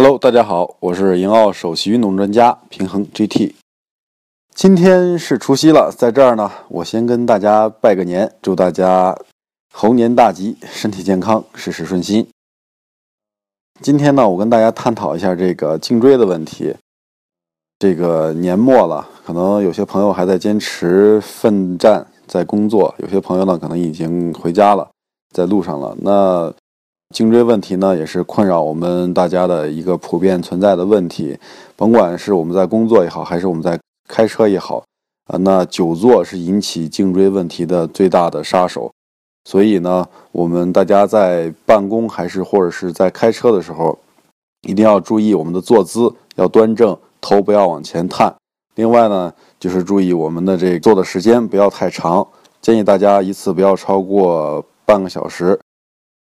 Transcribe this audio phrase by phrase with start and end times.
[0.00, 3.56] Hello，大家好，我是银奥首席运动专家平衡 GT。
[4.54, 9.18] 今天是除夕了，在这儿呢，我先跟大家拜个年，祝大家
[9.74, 12.28] 猴年大吉，身体健康，事事顺心。
[13.82, 16.76] 今天呢，我跟大家探讨一下这个颈椎的问题。
[17.80, 24.88] 这个年末了，可能有些朋友还在坚持奋战，在工作；有些朋友呢，可能已经回家了，
[25.34, 25.96] 在路上了。
[26.00, 26.54] 那
[27.14, 31.38] 颈椎问题呢，也是困扰我们大家的一个普遍存在的问题。
[31.74, 34.84] 甭管是我们在工作也好，还是我们在开车也好，
[35.26, 38.92] 啊，那久坐是引起颈椎问题的最大的杀手。
[39.48, 43.98] 所以呢，我们大家在办公还是或者是在开车的时候，
[44.68, 48.34] 一定要注意我们的坐姿要端正，头不要往前探。
[48.74, 52.26] 另外呢，就是注意我们的这坐的时间不要太长，
[52.60, 55.58] 建议大家一次不要超过半个小时。